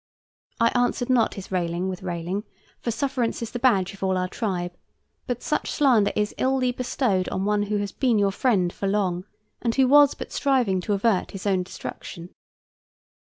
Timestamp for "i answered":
0.59-1.11